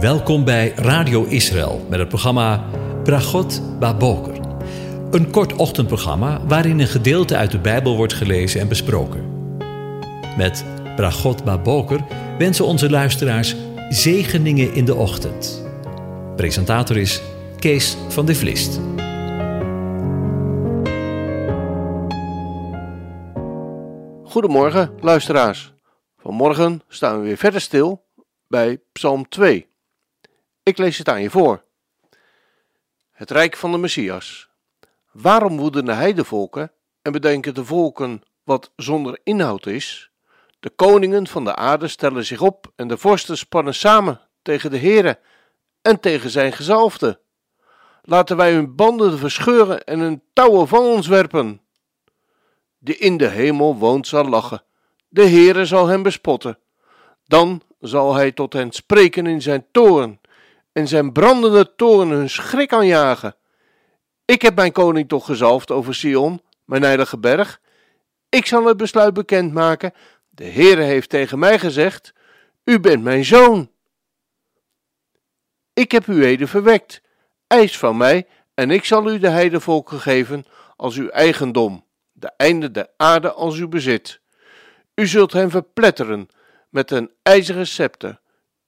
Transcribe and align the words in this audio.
Welkom 0.00 0.44
bij 0.44 0.72
Radio 0.74 1.24
Israël 1.24 1.86
met 1.90 1.98
het 1.98 2.08
programma 2.08 2.64
Bragot 3.04 3.78
Baboker. 3.78 4.40
Een 5.10 5.30
kort 5.30 5.52
ochtendprogramma 5.52 6.46
waarin 6.46 6.78
een 6.78 6.86
gedeelte 6.86 7.36
uit 7.36 7.50
de 7.50 7.58
Bijbel 7.58 7.96
wordt 7.96 8.12
gelezen 8.12 8.60
en 8.60 8.68
besproken. 8.68 9.24
Met 10.36 10.64
Bragot 10.96 11.44
Baboker 11.44 12.00
wensen 12.38 12.64
onze 12.64 12.90
luisteraars 12.90 13.56
zegeningen 13.88 14.74
in 14.74 14.84
de 14.84 14.94
ochtend. 14.94 15.66
Presentator 16.36 16.96
is 16.96 17.22
Kees 17.58 17.96
van 18.08 18.26
de 18.26 18.34
Vlist. 18.34 18.80
Goedemorgen, 24.24 24.90
luisteraars. 25.00 25.72
Vanmorgen 26.18 26.82
staan 26.88 27.20
we 27.20 27.26
weer 27.26 27.36
verder 27.36 27.60
stil 27.60 28.04
bij 28.48 28.80
Psalm 28.92 29.28
2. 29.28 29.66
Ik 30.66 30.78
lees 30.78 30.98
het 30.98 31.08
aan 31.08 31.22
je 31.22 31.30
voor. 31.30 31.62
Het 33.12 33.30
rijk 33.30 33.56
van 33.56 33.72
de 33.72 33.78
Messias. 33.78 34.48
Waarom 35.12 35.56
woeden 35.56 35.84
de 35.84 35.92
heidevolken 35.92 36.72
en 37.02 37.12
bedenken 37.12 37.54
de 37.54 37.64
volken 37.64 38.22
wat 38.44 38.72
zonder 38.76 39.18
inhoud 39.22 39.66
is? 39.66 40.10
De 40.60 40.70
koningen 40.70 41.26
van 41.26 41.44
de 41.44 41.54
aarde 41.54 41.88
stellen 41.88 42.24
zich 42.24 42.40
op 42.40 42.72
en 42.76 42.88
de 42.88 42.96
vorsten 42.96 43.38
spannen 43.38 43.74
samen 43.74 44.20
tegen 44.42 44.70
de 44.70 44.78
Heere 44.78 45.18
en 45.82 46.00
tegen 46.00 46.30
zijn 46.30 46.52
gezalfde. 46.52 47.20
Laten 48.02 48.36
wij 48.36 48.52
hun 48.52 48.74
banden 48.74 49.18
verscheuren 49.18 49.84
en 49.84 49.98
hun 49.98 50.22
touwen 50.32 50.68
van 50.68 50.84
ons 50.84 51.06
werpen. 51.06 51.60
Die 52.78 52.96
in 52.96 53.16
de 53.16 53.28
hemel 53.28 53.76
woont 53.76 54.06
zal 54.06 54.28
lachen, 54.28 54.62
de 55.08 55.28
Heere 55.28 55.64
zal 55.64 55.86
hem 55.86 56.02
bespotten. 56.02 56.58
Dan 57.24 57.62
zal 57.80 58.14
hij 58.14 58.32
tot 58.32 58.52
hen 58.52 58.72
spreken 58.72 59.26
in 59.26 59.42
zijn 59.42 59.66
toorn 59.72 60.20
en 60.76 60.88
zijn 60.88 61.12
brandende 61.12 61.74
toorn 61.76 62.10
hun 62.10 62.30
schrik 62.30 62.72
aanjagen. 62.72 63.36
Ik 64.24 64.42
heb 64.42 64.54
mijn 64.54 64.72
koning 64.72 65.08
toch 65.08 65.26
gezalfd 65.26 65.70
over 65.70 65.94
Sion, 65.94 66.42
mijn 66.64 66.82
heilige 66.82 67.18
berg. 67.18 67.60
Ik 68.28 68.46
zal 68.46 68.64
het 68.64 68.76
besluit 68.76 69.14
bekendmaken. 69.14 69.92
De 70.28 70.44
Heere 70.44 70.82
heeft 70.82 71.08
tegen 71.08 71.38
mij 71.38 71.58
gezegd: 71.58 72.12
U 72.64 72.80
bent 72.80 73.02
mijn 73.02 73.24
zoon. 73.24 73.70
Ik 75.72 75.92
heb 75.92 76.06
u 76.06 76.24
heden 76.24 76.48
verwekt. 76.48 77.02
Eis 77.46 77.78
van 77.78 77.96
mij, 77.96 78.26
en 78.54 78.70
ik 78.70 78.84
zal 78.84 79.10
u 79.12 79.18
de 79.18 79.28
heidevolken 79.28 80.00
geven 80.00 80.44
als 80.76 80.96
uw 80.96 81.08
eigendom, 81.08 81.84
de 82.12 82.32
einde 82.36 82.70
der 82.70 82.88
aarde 82.96 83.32
als 83.32 83.58
uw 83.58 83.68
bezit. 83.68 84.20
U 84.94 85.06
zult 85.06 85.32
hen 85.32 85.50
verpletteren 85.50 86.28
met 86.70 86.90
een 86.90 87.10
ijzeren 87.22 87.66
scepter. 87.66 88.20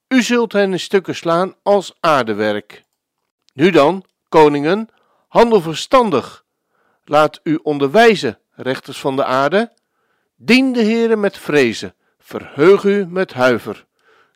U 0.09 0.21
zult 0.21 0.53
hen 0.53 0.71
in 0.71 0.79
stukken 0.79 1.15
slaan 1.15 1.55
als 1.63 1.93
aardewerk. 1.99 2.83
Nu 3.53 3.69
dan, 3.69 4.05
koningen, 4.29 4.89
handel 5.27 5.61
verstandig. 5.61 6.45
Laat 7.03 7.39
u 7.43 7.59
onderwijzen, 7.63 8.39
rechters 8.51 8.99
van 8.99 9.15
de 9.15 9.25
aarde. 9.25 9.73
Dien 10.35 10.73
de 10.73 10.83
Heere 10.83 11.15
met 11.15 11.37
vrezen, 11.37 11.95
verheug 12.19 12.83
u 12.83 13.05
met 13.05 13.33
huiver. 13.33 13.85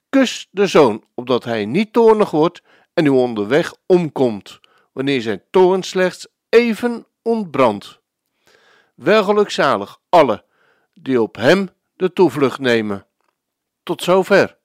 Kus 0.09 0.47
de 0.51 0.67
zoon, 0.67 1.03
opdat 1.13 1.43
hij 1.43 1.65
niet 1.65 1.93
toornig 1.93 2.31
wordt 2.31 2.61
en 2.93 3.05
u 3.05 3.09
onderweg 3.09 3.75
omkomt, 3.85 4.59
wanneer 4.91 5.21
zijn 5.21 5.43
toorn 5.49 5.83
slechts 5.83 6.27
even 6.49 7.05
ontbrandt. 7.21 7.99
Welgelukzalig 8.95 9.99
alle 10.09 10.45
die 10.93 11.21
op 11.21 11.35
hem 11.35 11.69
de 11.93 12.13
toevlucht 12.13 12.59
nemen. 12.59 13.05
Tot 13.83 14.03
zover. 14.03 14.61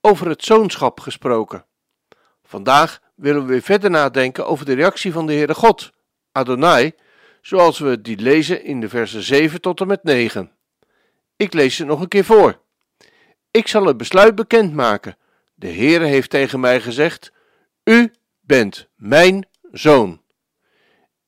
Over 0.00 0.28
het 0.28 0.44
zoonschap 0.44 1.00
gesproken. 1.00 1.66
Vandaag 2.42 3.00
willen 3.14 3.42
we 3.42 3.48
weer 3.48 3.62
verder 3.62 3.90
nadenken 3.90 4.46
over 4.46 4.64
de 4.64 4.72
reactie 4.72 5.12
van 5.12 5.26
de 5.26 5.32
Heere 5.32 5.54
God, 5.54 5.90
Adonai, 6.32 6.92
zoals 7.40 7.78
we 7.78 8.00
die 8.00 8.18
lezen 8.18 8.64
in 8.64 8.80
de 8.80 8.88
versen 8.88 9.22
7 9.22 9.60
tot 9.60 9.80
en 9.80 9.86
met 9.86 10.02
9. 10.02 10.52
Ik 11.36 11.52
lees 11.52 11.76
ze 11.76 11.84
nog 11.84 12.00
een 12.00 12.08
keer 12.08 12.24
voor. 12.24 12.60
Ik 13.50 13.68
zal 13.68 13.86
het 13.86 13.96
besluit 13.96 14.34
bekendmaken. 14.34 15.16
De 15.54 15.72
Heere 15.72 16.04
heeft 16.04 16.30
tegen 16.30 16.60
mij 16.60 16.80
gezegd: 16.80 17.32
U 17.84 18.12
bent 18.40 18.88
mijn 18.96 19.48
zoon. 19.72 20.22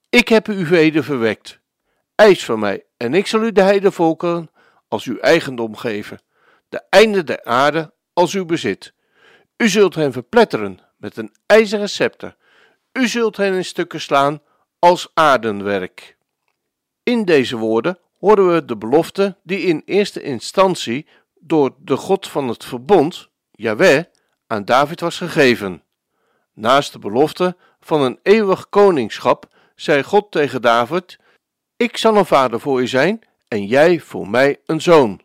Ik 0.08 0.28
heb 0.28 0.48
u 0.48 0.66
heden 0.66 1.04
verwekt. 1.04 1.60
Eis 2.14 2.44
van 2.44 2.58
mij, 2.58 2.84
en 2.96 3.14
ik 3.14 3.26
zal 3.26 3.42
u 3.42 3.52
de 3.52 3.62
heidevolken 3.62 4.50
als 4.88 5.04
uw 5.04 5.18
eigendom 5.18 5.76
geven, 5.76 6.20
de 6.68 6.82
einde 6.88 7.24
der 7.24 7.44
aarde 7.44 7.92
als 8.12 8.34
uw 8.34 8.44
bezit. 8.44 8.92
U 9.56 9.68
zult 9.68 9.94
hen 9.94 10.12
verpletteren 10.12 10.80
met 10.96 11.16
een 11.16 11.34
ijzeren 11.46 11.88
scepter. 11.88 12.36
U 12.92 13.08
zult 13.08 13.36
hen 13.36 13.54
in 13.54 13.64
stukken 13.64 14.00
slaan 14.00 14.42
als 14.78 15.10
aardenwerk. 15.14 16.16
In 17.02 17.24
deze 17.24 17.56
woorden 17.56 17.98
horen 18.18 18.52
we 18.54 18.64
de 18.64 18.76
belofte 18.76 19.36
die 19.42 19.58
in 19.58 19.82
eerste 19.84 20.22
instantie 20.22 21.06
door 21.40 21.74
de 21.78 21.96
God 21.96 22.28
van 22.28 22.48
het 22.48 22.64
verbond, 22.64 23.28
Yahweh, 23.50 24.04
aan 24.46 24.64
David 24.64 25.00
was 25.00 25.16
gegeven. 25.16 25.82
Naast 26.54 26.92
de 26.92 26.98
belofte 26.98 27.56
van 27.80 28.00
een 28.00 28.18
eeuwig 28.22 28.68
koningschap 28.68 29.48
zei 29.74 30.02
God 30.02 30.30
tegen 30.30 30.62
David: 30.62 31.18
Ik 31.76 31.96
zal 31.96 32.16
een 32.16 32.26
vader 32.26 32.60
voor 32.60 32.80
je 32.80 32.86
zijn 32.86 33.20
en 33.48 33.66
jij 33.66 34.00
voor 34.00 34.28
mij 34.28 34.60
een 34.66 34.80
zoon. 34.80 35.21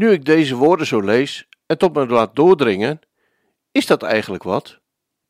Nu 0.00 0.12
ik 0.12 0.24
deze 0.24 0.56
woorden 0.56 0.86
zo 0.86 1.00
lees 1.00 1.48
en 1.66 1.78
tot 1.78 1.94
me 1.94 2.06
laat 2.06 2.36
doordringen, 2.36 3.00
is 3.72 3.86
dat 3.86 4.02
eigenlijk 4.02 4.42
wat? 4.42 4.78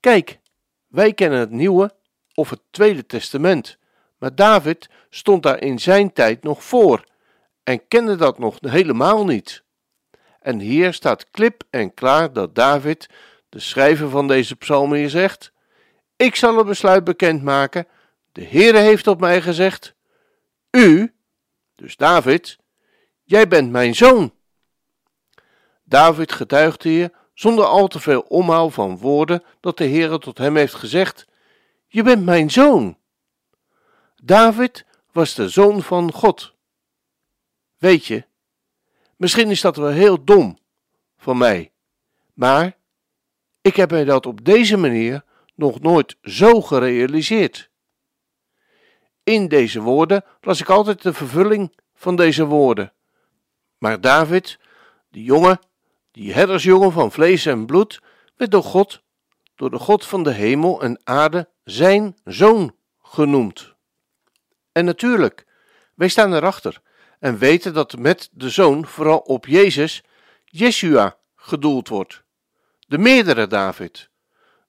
Kijk, 0.01 0.39
wij 0.87 1.13
kennen 1.13 1.39
het 1.39 1.51
Nieuwe 1.51 1.95
of 2.35 2.51
het 2.51 2.61
Tweede 2.71 3.07
Testament, 3.07 3.79
maar 4.19 4.35
David 4.35 4.91
stond 5.09 5.43
daar 5.43 5.63
in 5.63 5.79
zijn 5.79 6.13
tijd 6.13 6.43
nog 6.43 6.65
voor 6.65 7.05
en 7.63 7.89
kende 7.89 8.17
dat 8.17 8.39
nog 8.39 8.59
helemaal 8.61 9.25
niet. 9.25 9.63
En 10.41 10.59
hier 10.59 10.93
staat 10.93 11.31
klip 11.31 11.63
en 11.71 11.95
klaar 11.95 12.33
dat 12.33 12.55
David, 12.55 13.09
de 13.49 13.61
schrijver 13.61 14.09
van 14.09 14.29
deze 14.29 14.57
psalm 14.57 14.93
hier 14.95 15.11
zegt: 15.11 15.53
Ik 16.17 16.37
zal 16.37 16.59
een 16.59 16.67
besluit 16.67 17.05
bekendmaken. 17.05 17.87
De 18.33 18.45
Heere 18.45 18.79
heeft 18.79 19.07
op 19.07 19.21
mij 19.21 19.43
gezegd: 19.43 19.95
U, 20.71 21.15
dus 21.75 21.97
David, 21.97 22.59
jij 23.25 23.49
bent 23.49 23.71
mijn 23.71 23.95
zoon. 23.95 24.39
David 25.91 26.33
getuigt 26.33 26.83
hier, 26.83 27.13
zonder 27.35 27.65
al 27.65 27.89
te 27.89 28.01
veel 28.01 28.21
omhaal 28.21 28.71
van 28.71 28.99
woorden, 28.99 29.43
dat 29.61 29.79
de 29.79 29.85
Heere 29.85 30.19
tot 30.19 30.39
hem 30.39 30.57
heeft 30.57 30.75
gezegd: 30.75 31.27
Je 31.87 32.03
bent 32.03 32.25
mijn 32.25 32.51
zoon. 32.51 32.99
David 34.23 34.87
was 35.13 35.35
de 35.35 35.49
zoon 35.49 35.83
van 35.83 36.13
God. 36.13 36.55
Weet 37.79 38.07
je, 38.07 38.25
misschien 39.17 39.51
is 39.51 39.61
dat 39.61 39.77
wel 39.77 39.89
heel 39.89 40.25
dom 40.25 40.59
van 41.17 41.39
mij, 41.39 41.73
maar 42.35 42.77
ik 43.61 43.77
heb 43.77 43.91
mij 43.91 44.05
dat 44.05 44.27
op 44.27 44.45
deze 44.45 44.77
manier 44.77 45.25
nog 45.55 45.81
nooit 45.81 46.17
zo 46.23 46.61
gerealiseerd. 46.61 47.71
In 49.23 49.49
deze 49.49 49.81
woorden 49.81 50.25
las 50.41 50.61
ik 50.61 50.69
altijd 50.69 51.03
de 51.03 51.13
vervulling 51.13 51.79
van 51.95 52.17
deze 52.17 52.45
woorden. 52.45 52.93
Maar 53.79 54.01
David, 54.01 54.59
die 55.11 55.25
jongen, 55.25 55.61
die 56.21 56.33
herdersjongen 56.33 56.93
van 56.93 57.13
vlees 57.13 57.47
en 57.47 57.67
bloed, 57.67 58.01
werd 58.37 58.51
door 58.51 58.63
God, 58.63 59.03
door 59.57 59.71
de 59.71 59.79
God 59.79 60.07
van 60.07 60.23
de 60.23 60.33
hemel 60.33 60.83
en 60.83 61.01
aarde, 61.05 61.49
zijn 61.65 62.17
zoon 62.25 62.77
genoemd. 63.03 63.75
En 64.73 64.85
natuurlijk, 64.85 65.47
wij 65.95 66.09
staan 66.09 66.35
erachter 66.35 66.81
en 67.19 67.39
weten 67.39 67.75
dat 67.75 67.99
met 67.99 68.29
de 68.33 68.51
zoon 68.51 68.87
vooral 68.87 69.19
op 69.19 69.47
Jezus, 69.47 70.03
Jeshua, 70.45 71.17
gedoeld 71.37 71.89
wordt. 71.89 72.23
De 72.87 72.99
meerdere 72.99 73.47
David. 73.47 74.09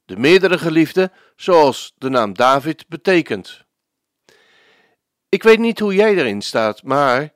De 0.04 0.16
meerdere 0.16 0.58
geliefde, 0.58 1.10
zoals 1.36 1.94
de 1.98 2.08
naam 2.08 2.34
David 2.34 2.88
betekent. 2.88 3.64
Ik 5.28 5.42
weet 5.42 5.58
niet 5.58 5.78
hoe 5.78 5.94
jij 5.94 6.14
erin 6.16 6.42
staat, 6.42 6.82
maar 6.82 7.32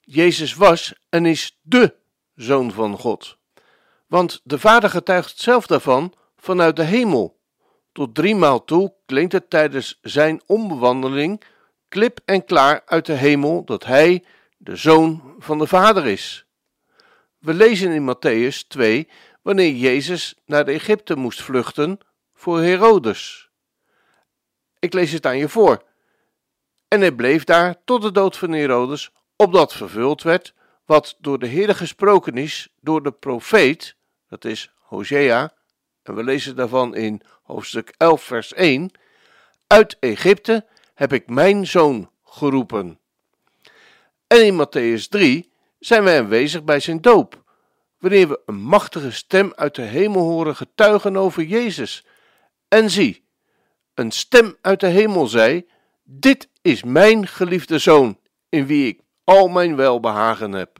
Jezus 0.00 0.54
was 0.54 0.94
en 1.08 1.26
is 1.26 1.58
de 1.62 1.94
zoon 2.34 2.72
van 2.72 2.98
God. 2.98 3.38
Want 4.10 4.40
de 4.44 4.58
Vader 4.58 4.90
getuigt 4.90 5.38
zelf 5.38 5.66
daarvan 5.66 6.14
vanuit 6.36 6.76
de 6.76 6.82
hemel. 6.82 7.40
Tot 7.92 8.14
driemaal 8.14 8.64
toe 8.64 8.94
klinkt 9.06 9.32
het 9.32 9.50
tijdens 9.50 9.98
zijn 10.02 10.42
omwandeling 10.46 11.42
klip 11.88 12.20
en 12.24 12.44
klaar 12.44 12.82
uit 12.86 13.06
de 13.06 13.12
hemel 13.12 13.64
dat 13.64 13.84
hij 13.84 14.24
de 14.56 14.76
zoon 14.76 15.34
van 15.38 15.58
de 15.58 15.66
Vader 15.66 16.06
is. 16.06 16.46
We 17.38 17.54
lezen 17.54 17.90
in 17.90 18.14
Matthäus 18.14 18.66
2 18.68 19.08
wanneer 19.42 19.72
Jezus 19.72 20.34
naar 20.44 20.64
de 20.64 20.72
Egypte 20.72 21.16
moest 21.16 21.42
vluchten 21.42 21.98
voor 22.34 22.60
Herodes. 22.60 23.50
Ik 24.78 24.92
lees 24.92 25.12
het 25.12 25.26
aan 25.26 25.38
je 25.38 25.48
voor. 25.48 25.82
En 26.88 27.00
hij 27.00 27.12
bleef 27.12 27.44
daar 27.44 27.76
tot 27.84 28.02
de 28.02 28.12
dood 28.12 28.36
van 28.36 28.52
Herodes, 28.52 29.10
opdat 29.36 29.72
vervuld 29.72 30.22
werd 30.22 30.54
wat 30.84 31.16
door 31.18 31.38
de 31.38 31.46
Heer 31.46 31.74
gesproken 31.74 32.36
is 32.36 32.68
door 32.80 33.02
de 33.02 33.12
profeet, 33.12 33.98
dat 34.30 34.44
is 34.44 34.72
Hosea, 34.78 35.52
en 36.02 36.14
we 36.14 36.24
lezen 36.24 36.56
daarvan 36.56 36.94
in 36.94 37.22
hoofdstuk 37.42 37.94
11, 37.96 38.22
vers 38.22 38.52
1: 38.52 38.90
Uit 39.66 39.96
Egypte 40.00 40.66
heb 40.94 41.12
ik 41.12 41.28
mijn 41.28 41.66
zoon 41.66 42.10
geroepen. 42.24 42.98
En 44.26 44.46
in 44.46 44.66
Matthäus 44.66 45.08
3 45.08 45.52
zijn 45.78 46.02
wij 46.02 46.18
aanwezig 46.18 46.64
bij 46.64 46.80
zijn 46.80 47.00
doop, 47.00 47.42
wanneer 47.98 48.28
we 48.28 48.40
een 48.46 48.60
machtige 48.60 49.10
stem 49.10 49.52
uit 49.54 49.74
de 49.74 49.82
hemel 49.82 50.22
horen 50.22 50.56
getuigen 50.56 51.16
over 51.16 51.42
Jezus. 51.42 52.04
En 52.68 52.90
zie, 52.90 53.24
een 53.94 54.10
stem 54.10 54.56
uit 54.60 54.80
de 54.80 54.86
hemel 54.86 55.26
zei: 55.26 55.68
Dit 56.02 56.48
is 56.62 56.82
mijn 56.82 57.26
geliefde 57.26 57.78
zoon, 57.78 58.18
in 58.48 58.66
wie 58.66 58.86
ik 58.86 59.00
al 59.24 59.48
mijn 59.48 59.76
welbehagen 59.76 60.52
heb. 60.52 60.78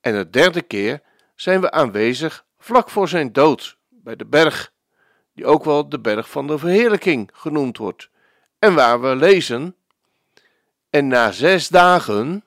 En 0.00 0.14
de 0.14 0.30
derde 0.30 0.62
keer 0.62 1.02
zijn 1.34 1.60
we 1.60 1.70
aanwezig 1.70 2.44
vlak 2.58 2.90
voor 2.90 3.08
zijn 3.08 3.32
dood, 3.32 3.78
bij 3.88 4.16
de 4.16 4.26
berg, 4.26 4.72
die 5.34 5.46
ook 5.46 5.64
wel 5.64 5.88
de 5.88 6.00
berg 6.00 6.30
van 6.30 6.46
de 6.46 6.58
verheerlijking 6.58 7.30
genoemd 7.32 7.76
wordt, 7.76 8.10
en 8.58 8.74
waar 8.74 9.00
we 9.00 9.16
lezen: 9.16 9.76
En 10.90 11.08
na 11.08 11.32
zes 11.32 11.68
dagen 11.68 12.44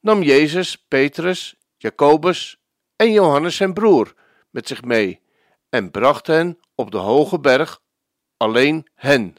nam 0.00 0.22
Jezus 0.22 0.76
Petrus, 0.76 1.56
Jacobus 1.76 2.60
en 2.96 3.12
Johannes 3.12 3.56
zijn 3.56 3.74
broer 3.74 4.14
met 4.50 4.68
zich 4.68 4.82
mee 4.82 5.20
en 5.68 5.90
bracht 5.90 6.26
hen 6.26 6.58
op 6.74 6.90
de 6.90 6.96
hoge 6.96 7.40
berg, 7.40 7.80
alleen 8.36 8.86
hen. 8.94 9.34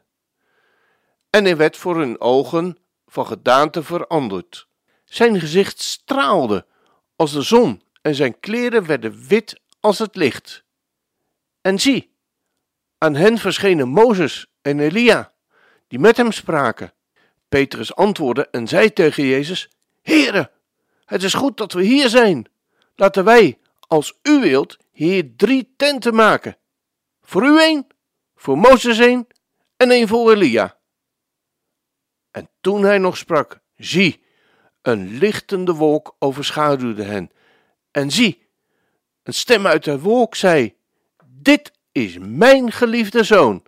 En 1.29 1.43
hij 1.43 1.57
werd 1.57 1.77
voor 1.77 1.97
hun 1.97 2.21
ogen 2.21 2.77
van 3.07 3.25
gedaante 3.25 3.83
veranderd. 3.83 4.67
Zijn 5.03 5.39
gezicht 5.39 5.81
straalde 5.81 6.65
als 7.15 7.31
de 7.31 7.41
zon 7.41 7.81
en 8.01 8.15
zijn 8.15 8.39
kleren 8.39 8.85
werden 8.85 9.27
wit 9.27 9.59
als 9.79 9.99
het 9.99 10.15
licht. 10.15 10.63
En 11.61 11.79
zie, 11.79 12.15
aan 12.97 13.15
hen 13.15 13.37
verschenen 13.37 13.87
Mozes 13.87 14.51
en 14.61 14.79
Elia, 14.79 15.33
die 15.87 15.99
met 15.99 16.17
hem 16.17 16.31
spraken. 16.31 16.93
Petrus 17.49 17.95
antwoordde 17.95 18.47
en 18.51 18.67
zei 18.67 18.93
tegen 18.93 19.23
Jezus: 19.23 19.69
Heere, 20.01 20.51
het 21.05 21.23
is 21.23 21.33
goed 21.33 21.57
dat 21.57 21.73
we 21.73 21.83
hier 21.83 22.09
zijn. 22.09 22.45
Laten 22.95 23.23
wij, 23.23 23.59
als 23.79 24.19
u 24.23 24.39
wilt, 24.39 24.77
hier 24.91 25.35
drie 25.35 25.73
tenten 25.77 26.15
maken. 26.15 26.57
Voor 27.21 27.43
u 27.43 27.63
een, 27.63 27.87
voor 28.35 28.57
Mozes 28.57 28.97
een 28.97 29.27
en 29.77 29.91
een 29.91 30.07
voor 30.07 30.31
Elia. 30.31 30.77
En 32.31 32.49
toen 32.61 32.83
hij 32.83 32.97
nog 32.97 33.17
sprak, 33.17 33.59
zie, 33.75 34.23
een 34.81 35.17
lichtende 35.17 35.73
wolk 35.73 36.15
overschaduwde 36.19 37.03
hen. 37.03 37.31
En 37.91 38.11
zie, 38.11 38.47
een 39.23 39.33
stem 39.33 39.67
uit 39.67 39.83
de 39.83 39.99
wolk 39.99 40.35
zei: 40.35 40.75
Dit 41.25 41.71
is 41.91 42.17
mijn 42.19 42.71
geliefde 42.71 43.23
zoon, 43.23 43.63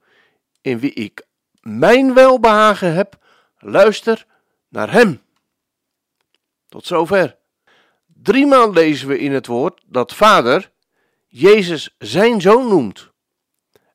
in 0.61 0.79
wie 0.79 0.93
ik 0.93 1.25
mijn 1.61 2.13
welbehagen 2.13 2.93
heb. 2.93 3.19
Luister 3.57 4.25
naar 4.67 4.91
hem. 4.91 5.21
Tot 6.69 6.85
zover. 6.85 7.37
Driemaal 8.05 8.73
lezen 8.73 9.07
we 9.07 9.19
in 9.19 9.31
het 9.31 9.47
woord 9.47 9.81
dat 9.85 10.13
Vader 10.13 10.71
Jezus 11.27 11.95
zijn 11.97 12.41
zoon 12.41 12.67
noemt. 12.67 13.09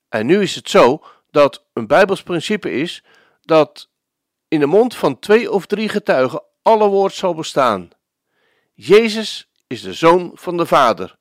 En 0.08 0.26
nu 0.26 0.42
is 0.42 0.54
het 0.54 0.70
zo 0.70 1.04
dat 1.30 1.66
een 1.72 1.86
Bijbels 1.86 2.22
principe 2.22 2.70
is 2.70 3.04
dat 3.42 3.90
in 4.48 4.60
de 4.60 4.66
mond 4.66 4.94
van 4.94 5.18
twee 5.18 5.50
of 5.50 5.66
drie 5.66 5.88
getuigen 5.88 6.42
alle 6.62 6.88
woord 6.88 7.14
zal 7.14 7.34
bestaan. 7.34 7.90
Jezus 8.74 9.45
is 9.66 9.82
de 9.82 9.92
zoon 9.92 10.30
van 10.34 10.56
de 10.56 10.66
Vader. 10.66 11.18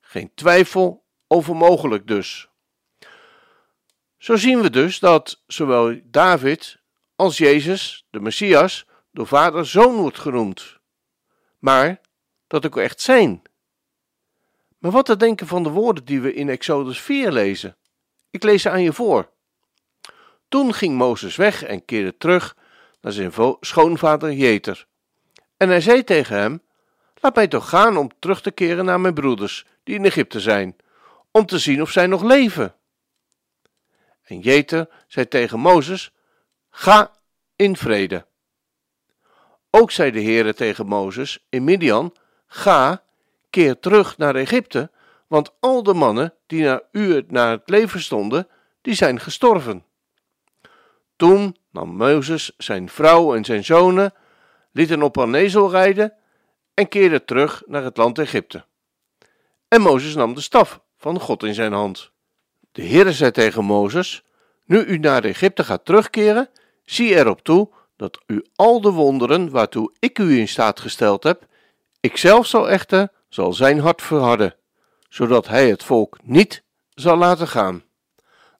Geen 0.00 0.34
twijfel 0.34 1.04
over 1.26 1.56
mogelijk 1.56 2.06
dus. 2.06 2.48
Zo 4.18 4.36
zien 4.36 4.60
we 4.60 4.70
dus 4.70 4.98
dat 4.98 5.42
zowel 5.46 6.00
David 6.04 6.80
als 7.16 7.38
Jezus, 7.38 8.06
de 8.10 8.20
Messias, 8.20 8.86
door 9.10 9.26
Vader 9.26 9.66
zoon 9.66 9.94
wordt 9.94 10.18
genoemd. 10.18 10.78
Maar 11.58 12.00
dat 12.46 12.66
ook 12.66 12.76
echt 12.76 13.00
zijn. 13.00 13.42
Maar 14.78 14.90
wat 14.90 15.06
te 15.06 15.16
denken 15.16 15.46
van 15.46 15.62
de 15.62 15.68
woorden 15.68 16.04
die 16.04 16.20
we 16.20 16.34
in 16.34 16.48
Exodus 16.48 17.00
4 17.00 17.32
lezen? 17.32 17.76
Ik 18.30 18.42
lees 18.42 18.62
ze 18.62 18.70
aan 18.70 18.82
je 18.82 18.92
voor. 18.92 19.30
Toen 20.48 20.74
ging 20.74 20.96
Mozes 20.96 21.36
weg 21.36 21.62
en 21.62 21.84
keerde 21.84 22.16
terug 22.16 22.56
naar 23.00 23.12
zijn 23.12 23.32
schoonvader 23.60 24.32
Jeter. 24.32 24.86
En 25.56 25.68
hij 25.68 25.80
zei 25.80 26.04
tegen 26.04 26.36
hem: 26.36 26.62
Laat 27.22 27.34
mij 27.34 27.48
toch 27.48 27.68
gaan 27.68 27.96
om 27.96 28.10
terug 28.18 28.42
te 28.42 28.50
keren 28.50 28.84
naar 28.84 29.00
mijn 29.00 29.14
broeders, 29.14 29.66
die 29.82 29.94
in 29.94 30.04
Egypte 30.04 30.40
zijn, 30.40 30.76
om 31.30 31.46
te 31.46 31.58
zien 31.58 31.82
of 31.82 31.90
zij 31.90 32.06
nog 32.06 32.22
leven. 32.22 32.74
En 34.22 34.40
Jeter 34.40 34.88
zei 35.06 35.28
tegen 35.28 35.58
Mozes: 35.58 36.12
Ga 36.70 37.10
in 37.56 37.76
vrede. 37.76 38.26
Ook 39.70 39.90
zei 39.90 40.10
de 40.10 40.22
Heere 40.22 40.54
tegen 40.54 40.86
Mozes 40.86 41.46
in 41.48 41.64
Midian: 41.64 42.16
Ga, 42.46 43.02
keer 43.50 43.78
terug 43.78 44.18
naar 44.18 44.34
Egypte, 44.34 44.90
want 45.26 45.52
al 45.60 45.82
de 45.82 45.94
mannen 45.94 46.34
die 46.46 46.62
naar 46.62 46.82
u 46.92 47.24
naar 47.28 47.50
het 47.50 47.68
leven 47.68 48.00
stonden, 48.00 48.48
die 48.80 48.94
zijn 48.94 49.20
gestorven. 49.20 49.84
Toen 51.16 51.56
nam 51.70 51.88
Mozes 51.88 52.54
zijn 52.56 52.88
vrouw 52.88 53.34
en 53.34 53.44
zijn 53.44 53.64
zonen, 53.64 54.14
liet 54.72 54.88
hen 54.88 55.02
op 55.02 55.16
een 55.16 55.34
ezel 55.34 55.70
rijden 55.70 56.20
en 56.74 56.88
keerde 56.88 57.24
terug 57.24 57.62
naar 57.66 57.84
het 57.84 57.96
land 57.96 58.18
Egypte. 58.18 58.64
En 59.68 59.80
Mozes 59.80 60.14
nam 60.14 60.34
de 60.34 60.40
staf 60.40 60.80
van 60.96 61.20
God 61.20 61.42
in 61.42 61.54
zijn 61.54 61.72
hand. 61.72 62.10
De 62.72 62.86
Heere 62.86 63.12
zei 63.12 63.30
tegen 63.30 63.64
Mozes: 63.64 64.24
Nu 64.64 64.84
u 64.84 64.98
naar 64.98 65.24
Egypte 65.24 65.64
gaat 65.64 65.84
terugkeren, 65.84 66.50
zie 66.84 67.14
erop 67.14 67.40
toe 67.40 67.70
dat 67.96 68.22
u 68.26 68.44
al 68.54 68.80
de 68.80 68.90
wonderen 68.90 69.50
waartoe 69.50 69.92
ik 69.98 70.18
u 70.18 70.38
in 70.38 70.48
staat 70.48 70.80
gesteld 70.80 71.22
heb, 71.22 71.46
ikzelf 72.00 72.46
zal 72.46 72.68
echter 72.70 73.08
zal 73.28 73.52
zijn 73.52 73.80
hart 73.80 74.02
verharden, 74.02 74.56
zodat 75.08 75.48
hij 75.48 75.68
het 75.68 75.84
volk 75.84 76.18
niet 76.22 76.62
zal 76.94 77.16
laten 77.16 77.48
gaan. 77.48 77.84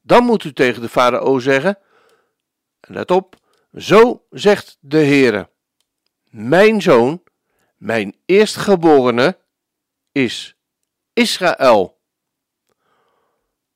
Dan 0.03 0.25
moet 0.25 0.45
u 0.45 0.53
tegen 0.53 0.83
de 0.83 0.89
farao 0.89 1.39
zeggen: 1.39 1.79
Let 2.81 3.11
op, 3.11 3.37
zo 3.77 4.25
zegt 4.31 4.77
de 4.81 4.99
Heere: 4.99 5.49
Mijn 6.31 6.83
zoon, 6.83 7.23
mijn 7.83 8.17
eerstgeborene, 8.27 9.39
is 10.13 10.57
Israël. 11.13 12.01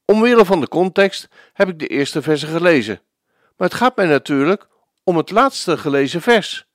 Omwille 0.05 0.45
van 0.45 0.61
de 0.61 0.69
context 0.69 1.29
heb 1.53 1.69
ik 1.69 1.79
de 1.79 1.87
eerste 1.87 2.23
versen 2.23 2.49
gelezen, 2.49 3.01
maar 3.57 3.69
het 3.69 3.77
gaat 3.77 3.97
mij 3.97 4.07
natuurlijk 4.07 4.69
om 5.05 5.17
het 5.17 5.31
laatste 5.31 5.79
gelezen 5.79 6.23
vers. 6.23 6.67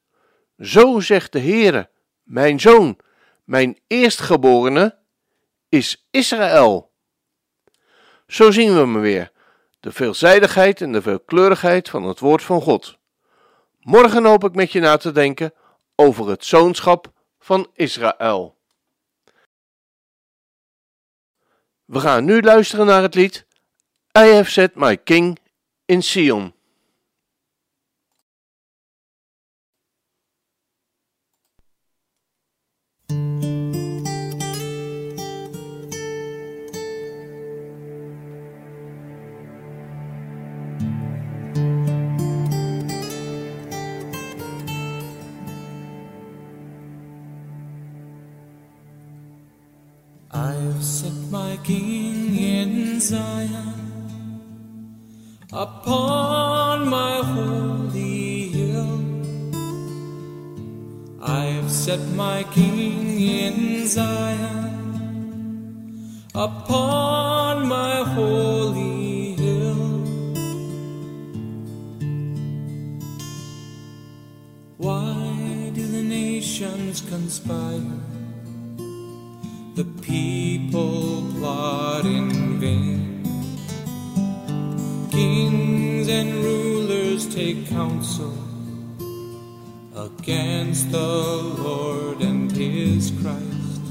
Zo 0.58 1.00
zegt 1.00 1.32
de 1.32 1.40
Heere, 1.40 1.90
mijn 2.24 2.60
zoon, 2.60 2.98
mijn 3.44 3.80
eerstgeborene, 3.88 4.98
is 5.70 6.08
Israël. 6.10 6.92
Zo 8.28 8.52
zien 8.52 8.74
we 8.74 8.80
hem 8.80 9.02
weer 9.02 9.32
de 9.80 9.92
veelzijdigheid 9.92 10.82
en 10.82 10.92
de 10.92 11.02
veelkleurigheid 11.02 11.90
van 11.90 12.04
het 12.04 12.20
woord 12.20 12.44
van 12.44 12.62
God. 12.62 12.98
Morgen 13.80 14.26
hoop 14.26 14.44
ik 14.44 14.56
met 14.56 14.72
je 14.72 14.80
na 14.80 14.98
te 14.98 15.12
denken 15.12 15.54
over 15.96 16.30
het 16.30 16.46
zoonschap 16.46 17.20
van 17.42 17.68
Israël. 17.74 18.56
We 21.86 22.00
gaan 22.00 22.26
nu 22.26 22.42
luisteren 22.42 22.86
naar 22.86 23.02
het 23.02 23.16
lied 23.16 23.46
I 24.18 24.34
have 24.34 24.50
set 24.50 24.76
my 24.76 24.98
king 24.98 25.40
in 25.86 26.04
Sion. 26.04 26.54
I've 50.34 50.82
set 50.82 51.12
my 51.30 51.60
king 51.62 52.38
in 52.38 53.02
Zion 53.02 53.74
upon 55.52 56.88
my 56.88 57.18
holy 57.18 58.48
hill. 58.48 59.02
I've 61.22 61.70
set 61.70 62.00
my 62.16 62.44
king 62.44 63.20
in 63.20 63.88
Zion 63.88 64.72
upon 66.34 67.68
my 67.68 68.04
holy 68.16 69.34
hill. 69.34 70.06
Why 74.78 75.72
do 75.76 75.86
the 75.86 76.02
nations 76.02 77.02
conspire? 77.02 78.21
The 79.76 79.86
people 80.02 81.24
plot 81.36 82.06
in 82.06 82.60
vain. 82.60 83.24
Kings 85.12 86.10
and 86.10 86.34
rulers 86.44 87.34
take 87.34 87.70
counsel 87.70 88.34
against 89.96 90.92
the 90.92 90.98
Lord 90.98 92.22
and 92.22 92.52
his 92.52 93.12
Christ. 93.22 93.82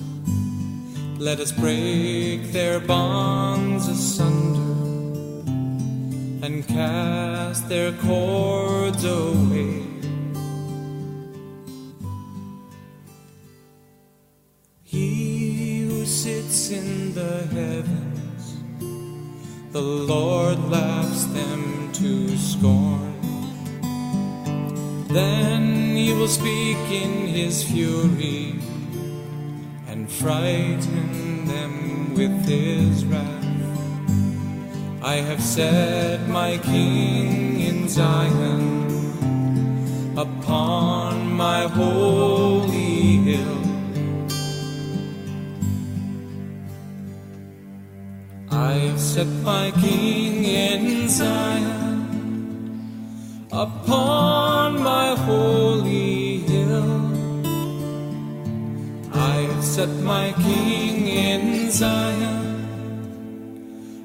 Let 1.18 1.40
us 1.40 1.52
break 1.52 2.52
their 2.52 2.80
bonds 2.80 3.88
asunder 3.88 4.60
and 6.44 6.66
cast 6.66 7.68
their 7.68 7.92
cords 7.92 9.04
away. 9.04 9.89
In 16.70 17.12
the 17.14 17.46
heavens, 17.46 18.56
the 19.72 19.80
Lord 19.80 20.58
laughs 20.70 21.24
them 21.26 21.90
to 21.94 22.36
scorn. 22.36 23.14
Then 25.08 25.96
he 25.96 26.12
will 26.12 26.28
speak 26.28 26.78
in 26.90 27.26
his 27.26 27.64
fury 27.64 28.54
and 29.88 30.10
frighten 30.10 31.46
them 31.46 32.14
with 32.14 32.46
his 32.46 33.04
wrath. 33.04 33.40
I 35.02 35.16
have 35.16 35.42
set 35.42 36.28
my 36.28 36.58
king 36.58 37.60
in 37.60 37.88
Zion 37.88 38.86
upon 40.16 41.32
my 41.32 41.62
holy 41.66 43.16
hill. 43.28 43.59
I 48.70 48.74
have 48.74 49.00
set 49.00 49.26
my 49.42 49.72
king 49.82 50.44
in 50.44 51.08
Zion 51.08 51.98
upon 53.50 54.80
my 54.80 55.16
holy 55.26 56.38
hill. 56.50 56.92
I 59.12 59.34
have 59.50 59.64
set 59.64 59.88
my 60.12 60.32
king 60.46 61.08
in 61.08 61.72
Zion 61.72 62.46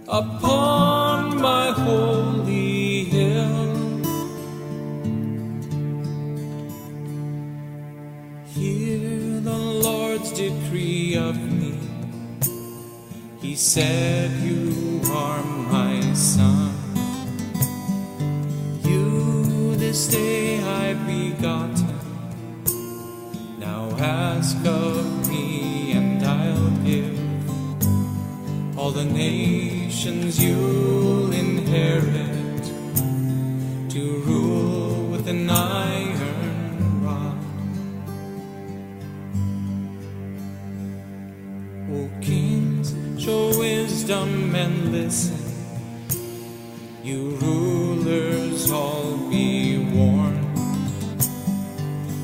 upon 0.07 1.39
my 1.39 1.67
holy 1.83 2.14
He 13.55 13.61
said, 13.61 14.31
You 14.43 14.99
are 15.13 15.41
my 15.41 16.01
son. 16.13 16.75
You 18.83 19.77
this 19.77 20.07
day 20.07 20.59
I 20.61 20.93
begotten. 20.93 21.97
Now 23.57 23.95
ask 23.97 24.57
of 24.65 25.29
me, 25.29 25.93
and 25.93 26.21
I'll 26.25 26.71
give 26.83 27.17
all 28.77 28.91
the 28.91 29.05
nations 29.05 30.43
you'll 30.43 31.31
inherit 31.31 32.65
to 33.91 34.01
rule 34.27 35.11
with 35.11 35.29
an 35.29 35.49
iron 35.49 35.94
wisdom 44.05 44.53
and 44.53 44.91
listen. 44.91 45.39
You 47.03 47.29
rulers, 47.41 48.69
all 48.69 49.17
be 49.31 49.79
warned. 49.79 50.59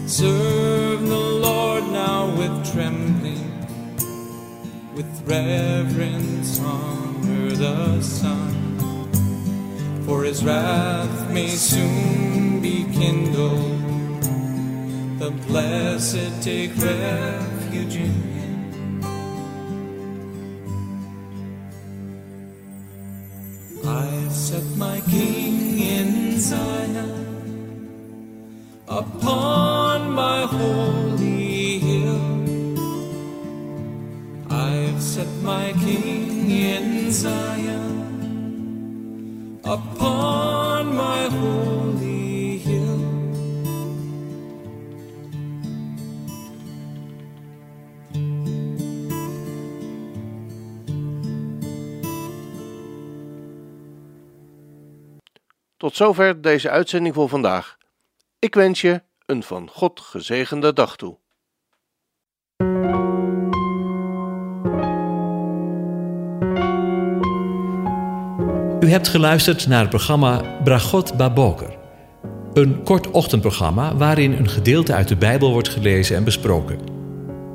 Serve 0.05 1.01
the 1.01 1.25
Lord 1.47 1.85
now 1.85 2.35
with 2.35 2.71
trembling 2.71 3.49
with 4.93 5.09
reverence 5.25 6.59
honor 6.59 7.49
the 7.49 8.01
Son, 8.01 8.77
for 10.05 10.23
his 10.23 10.43
wrath 10.43 11.31
may 11.31 11.47
soon 11.47 12.61
be 12.61 12.83
kindled. 12.93 14.21
The 15.17 15.31
blessed 15.47 16.43
take 16.43 16.77
refuge 16.77 17.50
Tot 55.81 55.95
zover 55.95 56.41
deze 56.41 56.69
uitzending 56.69 57.15
voor 57.15 57.29
vandaag. 57.29 57.77
Ik 58.39 58.55
wens 58.55 58.81
je 58.81 59.01
een 59.25 59.43
van 59.43 59.69
God 59.69 59.99
gezegende 59.99 60.73
dag 60.73 60.95
toe. 60.95 61.17
U 68.79 68.89
hebt 68.89 69.07
geluisterd 69.07 69.67
naar 69.67 69.79
het 69.79 69.89
programma 69.89 70.59
Bragot 70.63 71.17
Baboker. 71.17 71.77
Een 72.53 72.83
kort 72.83 73.11
ochtendprogramma 73.11 73.95
waarin 73.95 74.31
een 74.31 74.49
gedeelte 74.49 74.93
uit 74.93 75.07
de 75.07 75.17
Bijbel 75.17 75.51
wordt 75.51 75.69
gelezen 75.69 76.15
en 76.15 76.23
besproken. 76.23 76.79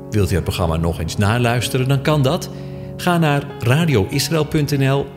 Wilt 0.09 0.31
u 0.31 0.35
het 0.35 0.43
programma 0.43 0.75
nog 0.75 0.99
eens 0.99 1.17
naluisteren, 1.17 1.87
dan 1.87 2.01
kan 2.01 2.21
dat. 2.21 2.49
Ga 2.97 3.17
naar 3.17 3.43
radioisrael.nl 3.59 5.16